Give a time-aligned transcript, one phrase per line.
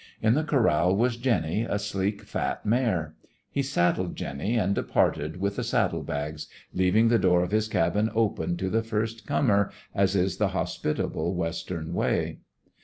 [0.19, 3.13] In the corral was Jenny, a sleek, fat mare.
[3.51, 8.09] He saddled Jenny and departed with the saddle bags, leaving the door of his cabin
[8.15, 12.39] open to the first comer, as is the hospitable Western way.